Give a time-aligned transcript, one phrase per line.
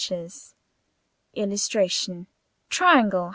[1.35, 2.25] ][Illustration:
[2.71, 3.29] TRIANGLE.